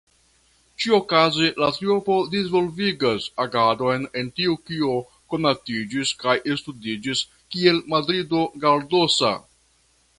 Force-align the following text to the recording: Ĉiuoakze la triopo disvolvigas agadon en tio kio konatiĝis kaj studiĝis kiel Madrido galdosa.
Ĉiuoakze 0.83 1.49
la 1.63 1.67
triopo 1.75 2.15
disvolvigas 2.35 3.29
agadon 3.45 4.09
en 4.23 4.33
tio 4.39 4.57
kio 4.71 4.97
konatiĝis 5.35 6.17
kaj 6.25 6.37
studiĝis 6.63 7.25
kiel 7.57 7.81
Madrido 7.97 8.45
galdosa. 8.67 9.35